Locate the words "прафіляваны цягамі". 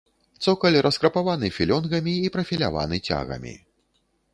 2.39-3.59